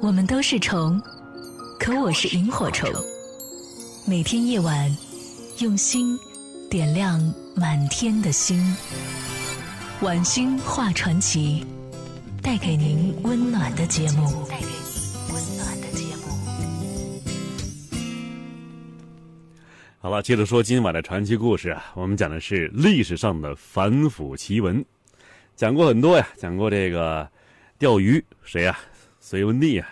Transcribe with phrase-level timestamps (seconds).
[0.00, 1.00] 我们都是虫，
[1.78, 2.88] 可我是萤火虫。
[4.06, 4.96] 每天夜晚，
[5.58, 6.16] 用心
[6.70, 7.20] 点亮
[7.56, 8.56] 满天的星。
[10.00, 11.66] 晚星画传奇，
[12.40, 14.46] 带给您温暖的节目。
[14.48, 14.66] 带给
[15.34, 16.32] 温暖的节目。
[19.98, 24.84] 好了，接着说今晚的传奇故事啊，我们讲的是历史上的反腐奇闻，
[25.56, 27.28] 讲过很多呀，讲过这个
[27.80, 28.78] 钓鱼谁呀？
[29.20, 29.88] 隋文帝啊，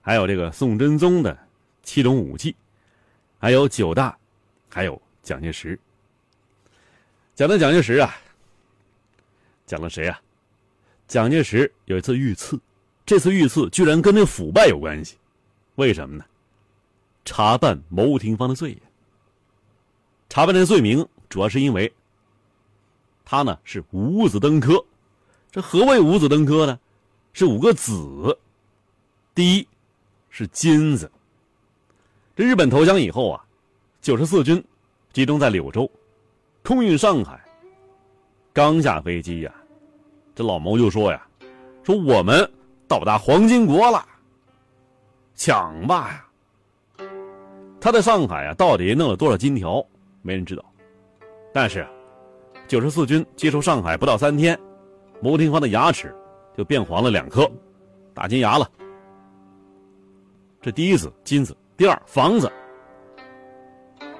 [0.00, 1.36] 还有这个宋真宗的
[1.82, 2.54] 七种武器，
[3.38, 4.16] 还有九大，
[4.68, 5.78] 还有蒋介石。
[7.34, 8.14] 讲到蒋介石啊，
[9.66, 10.20] 讲了谁啊？
[11.06, 12.60] 蒋介石有一次遇刺，
[13.04, 15.16] 这次遇刺居然跟这腐败有关系，
[15.76, 16.24] 为什么呢？
[17.24, 18.76] 查办牟廷芳的罪。
[20.28, 21.92] 查办这罪名，主要是因为
[23.24, 24.84] 他呢是五子登科。
[25.50, 26.78] 这何谓五子登科呢？
[27.32, 28.38] 是五个子。
[29.34, 29.66] 第一
[30.28, 31.10] 是金子。
[32.36, 33.44] 这日本投降以后啊，
[34.00, 34.62] 九十四军
[35.12, 35.90] 集中在柳州，
[36.64, 37.40] 空运上海。
[38.52, 39.54] 刚下飞机呀，
[40.34, 41.26] 这老毛就说呀
[41.84, 42.50] ：“说我们
[42.88, 44.04] 到达黄金国了，
[45.36, 46.28] 抢吧！”
[47.80, 49.84] 他在上海啊，到底弄了多少金条，
[50.22, 50.64] 没人知道。
[51.54, 51.86] 但是，
[52.66, 54.58] 九十四军接收上海不到三天，
[55.20, 56.14] 牟廷芳的牙齿
[56.56, 57.50] 就变黄了两颗，
[58.12, 58.70] 大金牙了。
[60.62, 62.52] 这第一子金子，第二房子。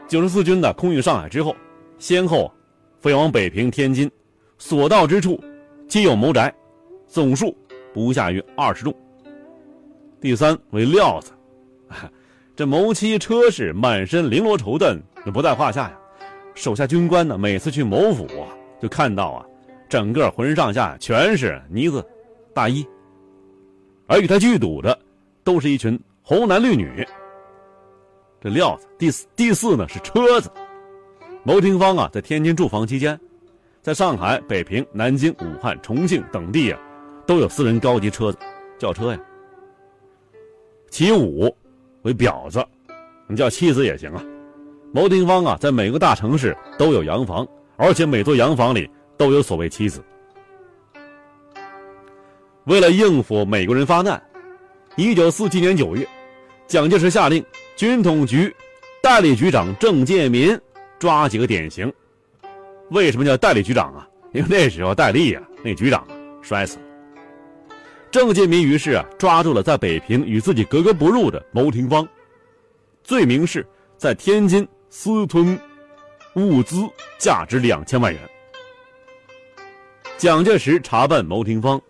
[0.08, 1.54] 九十四军的空运上海之后，
[1.98, 2.50] 先后
[2.98, 4.10] 飞往北平、天津，
[4.56, 5.38] 所到之处
[5.86, 6.52] 皆有谋宅，
[7.06, 7.54] 总数
[7.92, 8.94] 不下于二十栋。
[10.18, 11.30] 第三为料子，
[12.56, 15.98] 这谋妻车氏满身绫罗绸缎，那不在话下呀。
[16.54, 18.48] 手下军官呢，每次去谋府啊，
[18.80, 19.44] 就看到啊，
[19.90, 22.02] 整个浑身上下全是呢子
[22.54, 22.86] 大衣，
[24.06, 24.98] 而与他聚赌的，
[25.44, 26.00] 都是一群。
[26.30, 27.04] 红男绿女，
[28.40, 30.48] 这料子第四第四呢是车子。
[31.42, 33.18] 牟廷芳啊，在天津住房期间，
[33.82, 36.78] 在上海、北平、南京、武汉、重庆等地啊，
[37.26, 38.38] 都有私人高级车子、
[38.78, 39.18] 轿车呀。
[40.88, 41.52] 其五
[42.02, 42.64] 为婊子，
[43.26, 44.24] 你叫妻子也行啊。
[44.92, 47.44] 牟廷芳啊，在每个大城市都有洋房，
[47.74, 50.00] 而且每座洋房里都有所谓妻子。
[52.66, 54.22] 为了应付美国人发难，
[54.94, 56.06] 一九四七年九月。
[56.70, 57.44] 蒋介石下令，
[57.74, 58.54] 军统局
[59.02, 60.56] 代理局长郑介民
[61.00, 61.92] 抓几个典型。
[62.92, 64.08] 为什么叫代理局长啊？
[64.32, 66.06] 因为那时候戴笠啊，那局长
[66.40, 66.84] 摔死了。
[68.12, 72.08] 郑介民于是啊，抓住了在北平与自己格格不入的牟廷芳，
[73.02, 73.66] 罪名是
[73.96, 75.58] 在天津私吞
[76.36, 76.88] 物资
[77.18, 78.22] 价值两千万元。
[80.16, 81.82] 蒋介石查办牟廷芳，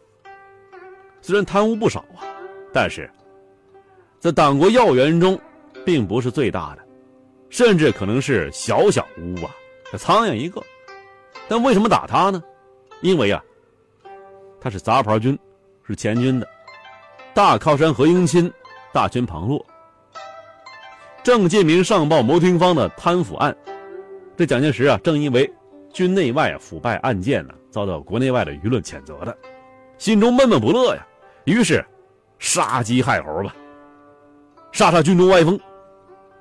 [1.21, 2.25] 虽然贪污不少啊，
[2.73, 3.11] 但是。
[4.21, 5.41] 在党国要员中，
[5.83, 6.83] 并不是最大的，
[7.49, 9.51] 甚至可能是小小无啊，
[9.91, 10.63] 这苍蝇一个。
[11.49, 12.43] 但为什么打他呢？
[13.01, 13.43] 因为啊，
[14.61, 15.39] 他是杂牌军，
[15.89, 16.47] 是前军的，
[17.33, 18.53] 大靠山何应钦
[18.93, 19.65] 大军旁落。
[21.23, 23.57] 郑介民上报牟廷芳的贪腐案，
[24.37, 25.51] 这蒋介石啊，正因为
[25.95, 29.35] 军内外腐败案件呢，遭到国内外的舆论谴责的，
[29.97, 31.07] 心中闷闷不乐呀。
[31.45, 31.83] 于是，
[32.39, 33.57] 杀鸡害猴吧。
[34.73, 35.59] 杀他军中歪风，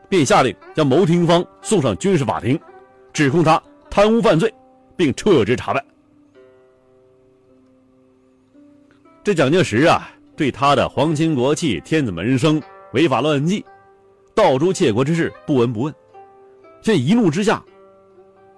[0.08, 2.60] 便下令将牟廷芳送上军事法庭，
[3.12, 4.54] 指控他贪污犯罪，
[4.96, 5.84] 并撤职查办。
[9.24, 12.62] 这蒋介石啊，对他的皇亲国戚、天子门生、
[12.94, 13.66] 违法乱纪、
[14.34, 15.94] 盗珠窃国之事不闻不问，
[16.82, 17.62] 却一怒之下，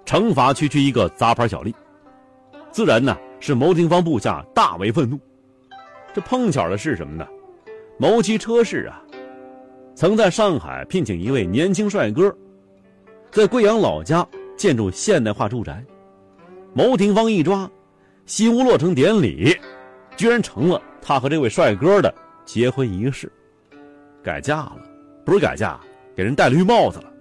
[0.06, 1.74] 惩罚区区一个杂牌小吏，
[2.70, 5.18] 自然呢是牟廷芳部下大为愤怒。
[6.14, 7.26] 这碰巧的是什么呢？
[7.98, 9.01] 牟其车氏啊。
[9.94, 12.34] 曾在上海聘请一位年轻帅哥，
[13.30, 14.26] 在贵阳老家
[14.56, 15.84] 建筑现代化住宅。
[16.74, 17.70] 牟廷芳一抓，
[18.24, 19.56] 新屋落成典礼，
[20.16, 22.12] 居然成了他和这位帅哥的
[22.44, 23.30] 结婚仪式。
[24.22, 24.78] 改嫁了，
[25.24, 25.78] 不是改嫁，
[26.16, 27.12] 给人戴绿帽子了。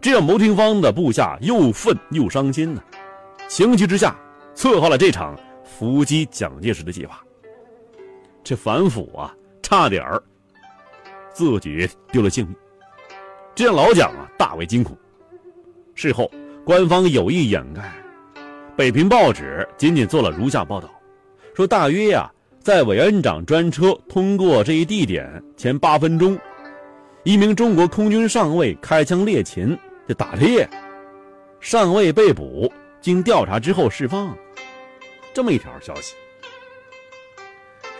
[0.00, 2.82] 这让牟廷芳的部下又愤又伤心呢。
[3.48, 4.16] 情急之下，
[4.54, 7.20] 策划了这场伏击蒋介石的计划。
[8.44, 10.22] 这反腐啊，差点儿。
[11.38, 12.56] 自己丢了性命，
[13.54, 14.98] 这让老蒋啊大为惊恐。
[15.94, 16.28] 事后，
[16.64, 17.92] 官方有意掩盖，
[18.76, 20.90] 北平报纸仅仅做了如下报道：
[21.54, 22.28] 说大约呀，
[22.60, 26.36] 在委员长专车通过这一地点前八分钟，
[27.22, 30.68] 一名中国空军上尉开枪猎禽，就打猎，
[31.60, 32.68] 上尉被捕，
[33.00, 34.36] 经调查之后释放。
[35.32, 36.16] 这么一条消息，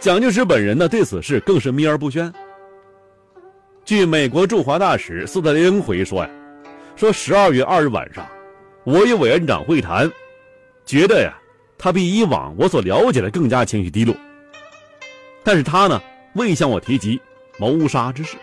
[0.01, 2.35] 蒋介石本人呢对此事更是秘而不宣。
[3.89, 6.31] 据美国驻华大使斯特林回说呀，
[6.95, 8.29] 说十二月二日晚上，
[8.85, 10.13] 我与委员长会谈，
[10.85, 11.35] 觉得呀，
[11.79, 14.15] 他比以往我所了解的更加情绪低落。
[15.43, 15.99] 但是他呢，
[16.35, 17.19] 未向我提及
[17.57, 18.37] 谋杀之事。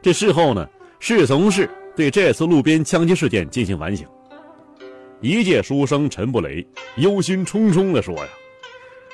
[0.00, 0.66] 这事后呢，
[0.98, 4.06] 侍从室对这次路边枪击事件进行反省。
[5.20, 8.28] 一介书生陈布雷忧心忡忡地说：“呀，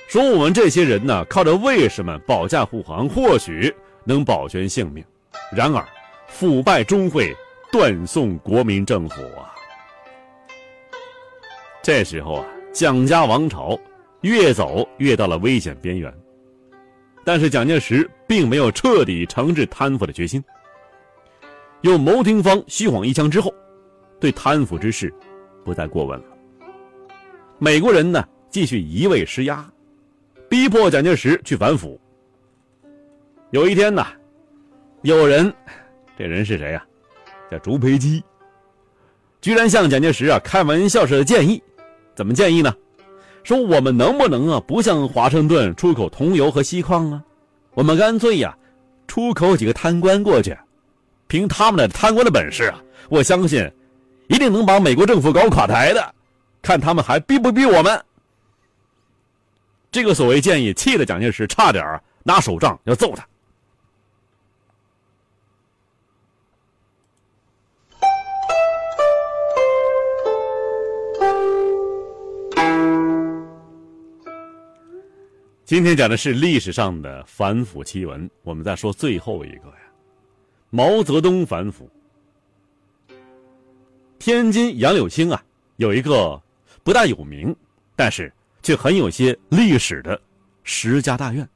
[0.06, 3.74] 说我们这些人呢，靠着卫士们保驾护航，或许
[4.04, 5.04] 能保全性命。
[5.52, 5.84] 然而，
[6.28, 7.34] 腐败终会
[7.72, 9.54] 断送国民政府啊！”
[11.82, 13.78] 这时候啊，蒋家王朝
[14.20, 16.12] 越走越到了危险边缘。
[17.24, 20.42] 但是蒋介石并没有彻底惩治贪腐的决心。
[21.82, 23.52] 用牟廷芳虚晃一枪之后，
[24.18, 25.12] 对贪腐之事。
[25.64, 26.24] 不再过问了。
[27.58, 29.70] 美国人呢，继续一味施压，
[30.48, 32.00] 逼迫蒋介石去反腐。
[33.50, 34.06] 有一天呢，
[35.02, 35.52] 有人，
[36.16, 36.84] 这人是谁呀？
[37.50, 38.22] 叫朱培基，
[39.40, 41.60] 居然向蒋介石啊开玩笑似的建议，
[42.14, 42.72] 怎么建议呢？
[43.42, 47.24] 说我们能不能啊不向华盛顿出口铜油和锡矿啊？
[47.74, 48.56] 我们干脆呀，
[49.08, 50.56] 出口几个贪官过去，
[51.26, 53.68] 凭他们的贪官的本事啊，我相信。
[54.28, 56.14] 一定能把美国政府搞垮台的，
[56.62, 58.00] 看他们还逼不逼我们。
[59.90, 63.26] 这个所谓建议，气得蒋介石差点拿手杖要揍他。
[75.70, 79.76] 今天讲的是历史上的反腐奇闻，我们再说最后一个呀，
[80.68, 81.88] 毛泽东反腐。
[84.18, 85.40] 天津杨柳青啊，
[85.76, 86.42] 有一个
[86.82, 87.54] 不大有名，
[87.94, 88.32] 但是
[88.64, 90.20] 却很有些历史的
[90.64, 91.48] 石家大院，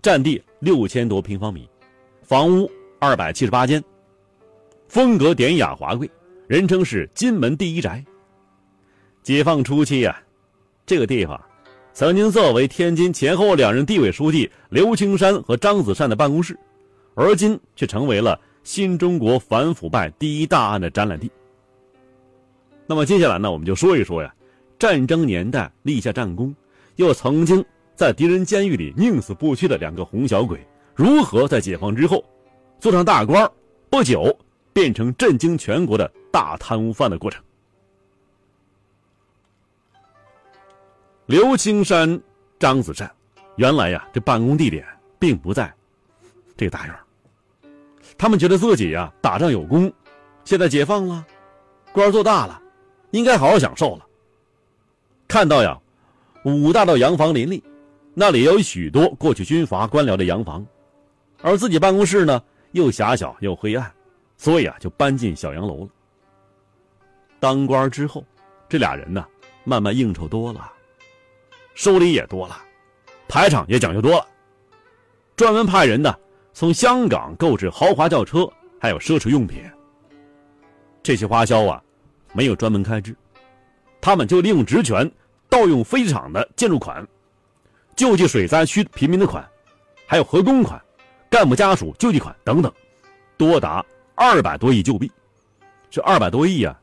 [0.00, 1.68] 占地六千多平方米，
[2.22, 2.66] 房屋
[2.98, 3.84] 二百七十八间，
[4.88, 6.10] 风格典雅华贵，
[6.46, 8.02] 人称是金门第一宅。
[9.22, 10.18] 解放初期呀，
[10.86, 11.38] 这个地方
[11.98, 16.56] 曾经作为天津前后两任地委书记刘青山和张子善的办公室，
[17.16, 21.28] 而今却成为了新中国反腐败第一大案的展览地。
[22.86, 24.32] 那么接下来呢，我们就说一说呀，
[24.78, 26.54] 战争年代立下战功，
[26.94, 27.64] 又曾经
[27.96, 32.24] 在敌人监狱里宁死不屈的两个红小鬼，如何在解放之后，
[32.78, 33.50] 做上大官，
[33.90, 34.38] 不久
[34.72, 37.42] 变成震惊全国的大贪污犯的过程。
[41.28, 42.18] 刘青山、
[42.58, 43.10] 张子善，
[43.56, 44.82] 原来呀，这办公地点
[45.18, 45.70] 并不在
[46.56, 46.94] 这个大院，
[48.16, 49.92] 他们觉得自己呀打仗有功，
[50.46, 51.26] 现在解放了，
[51.92, 52.62] 官做大了。
[53.10, 54.06] 应该好好享受了。
[55.26, 55.78] 看到呀，
[56.44, 57.62] 五大道洋房林立，
[58.14, 60.66] 那里有许多过去军阀官僚的洋房，
[61.42, 62.42] 而自己办公室呢
[62.72, 63.92] 又狭小又灰暗，
[64.38, 65.88] 所以啊就搬进小洋楼了。
[67.38, 68.24] 当官之后，
[68.66, 69.26] 这俩人呢
[69.64, 70.72] 慢慢应酬多了，
[71.78, 72.60] 收礼也多了，
[73.28, 74.26] 排场也讲究多了，
[75.36, 76.12] 专门派人呢
[76.52, 79.62] 从香港购置豪华轿车，还有奢侈用品。
[81.04, 81.80] 这些花销啊。
[82.34, 83.16] 没有专门开支，
[84.02, 85.10] 他们就利用职权
[85.48, 87.06] 盗用飞机场的建筑款、
[87.96, 89.42] 救济水灾区贫民的款，
[90.04, 90.80] 还有核工款、
[91.30, 92.70] 干部家属救济款等等，
[93.38, 93.82] 多达
[94.14, 95.10] 二百多亿旧币。
[95.88, 96.78] 这二百多亿啊，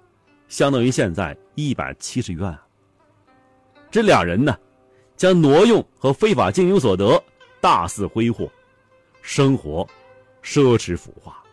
[0.48, 2.58] 相当于现在一百七十余万。
[3.92, 4.58] 这俩人呢，
[5.16, 7.22] 将挪用和非法经营所得
[7.62, 8.50] 大肆挥霍，
[9.22, 9.88] 生活
[10.44, 11.44] 奢侈腐化。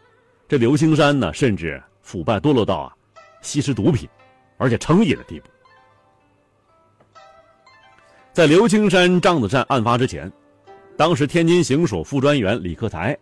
[0.48, 2.96] 这刘青山呢，甚至腐败堕落到啊。
[3.40, 4.08] 吸食毒品，
[4.56, 5.48] 而且成瘾的地步。
[8.32, 10.30] 在刘青山、张子善案发之前，
[10.96, 13.18] 当时天津行署副专员李克才，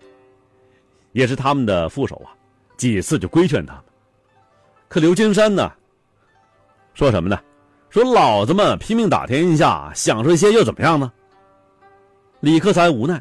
[1.13, 2.37] 也是他们的副手啊，
[2.77, 3.85] 几次就规劝他们。
[4.89, 5.73] 可刘青山呢，
[6.93, 7.41] 说什么呢？
[7.91, 11.11] 说老子们拼命打天下，享受一些又怎么样呢？
[12.39, 13.21] 李克才无奈，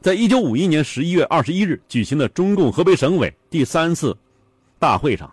[0.00, 4.16] 在一九五一年十一月二十一日举行的中共河北省委第三次
[4.78, 5.28] 大会上。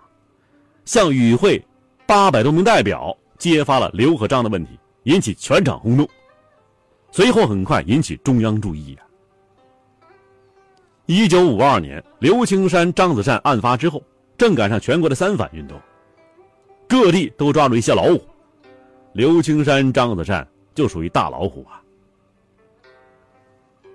[0.84, 1.64] 向与会
[2.08, 6.08] 八百多名代表揭发了刘和张的问题，引起全场轰动。
[7.12, 8.98] 随后很快引起中央注意。
[11.06, 14.02] 一九五二年，刘青山、张子善案发之后，
[14.40, 15.80] 正赶上全国的三反运动，
[16.90, 18.22] 各地都抓住一些老虎，
[19.16, 21.82] 刘青山、张子善就属于大老虎啊。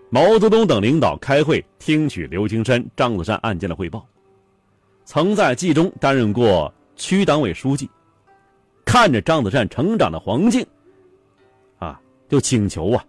[0.09, 4.07] 毛泽东等领导开会听取刘青山、张子善案件的汇报，
[5.05, 6.73] 曾在冀中担任过。
[6.97, 7.89] 区党委书记
[8.85, 10.67] 看着张子善成长的黄静，
[11.79, 13.05] 啊，就请求啊，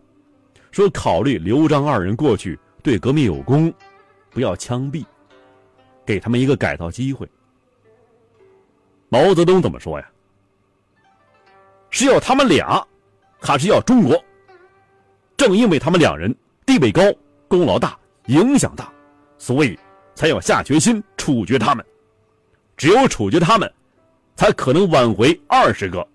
[0.72, 3.74] 说考虑刘张二人过去对革命有功，
[4.30, 5.06] 不要枪毙，
[6.06, 7.26] 给他们一个改造机会。
[9.08, 10.11] 毛泽东怎么说呀？
[11.92, 12.84] 是要他们俩，
[13.40, 14.20] 还是要中国？
[15.38, 16.34] 正因为他们两人
[16.66, 17.02] 地位高、
[17.48, 18.92] 功劳大、影响大，
[19.38, 19.78] 所以
[20.16, 21.86] 才要下决心处决他们。
[22.78, 23.72] 只有处决他们，
[24.36, 26.08] 才可能挽回二十个、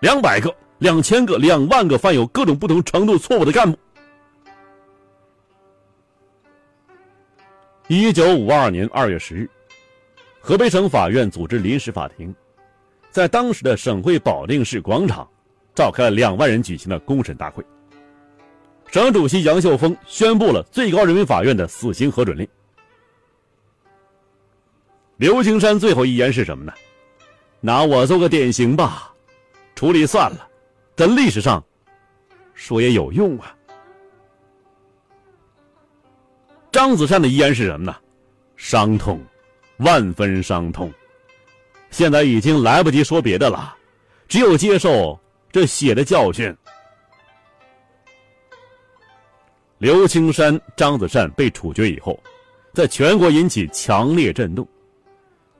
[0.00, 3.78] 两百个、两千个、两万个犯有各种不同程度错误的干部。
[7.88, 9.50] 一九五二年二月十日。
[10.40, 12.34] 河北省法院组织临时法庭，
[13.14, 15.24] 在当时的省会保定市广场，
[15.72, 17.64] 召开了两万人举行的公审大会。
[18.90, 22.44] 省主席杨秀峰宣布了最高人民法院的死刑核准令。
[25.16, 26.72] 刘青山最后一言是什么呢？
[27.60, 29.14] 拿我做个典型吧，
[29.76, 30.48] 处理算了，
[30.96, 31.64] 在历史上
[32.52, 33.56] 说也有用啊。
[36.72, 37.96] 张子善的遗言是什么呢？
[38.56, 39.24] 伤痛。
[39.78, 40.92] 万分伤痛，
[41.94, 43.72] 现在已经来不及说别的了，
[44.26, 45.16] 只有接受
[45.52, 46.52] 这血的教训。
[49.78, 52.20] 刘青山、张子善被处决以后，
[52.72, 54.66] 在全国引起强烈震动，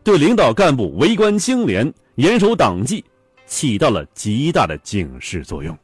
[0.02, 3.04] 对领导干部为官清廉、严守党纪
[3.46, 5.78] 起到了极大的警示作用。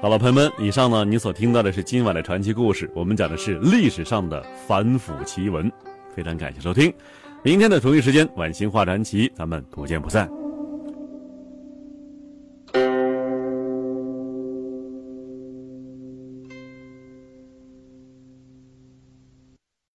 [0.00, 5.70] 好了，朋友们，以上呢，你所听到的是今晚的传奇故事，我们讲的是历史上的反腐奇闻，
[6.14, 6.94] 非常感谢收听，
[7.42, 10.37] 明天的同一时间，晚星话传奇，咱们不见不散。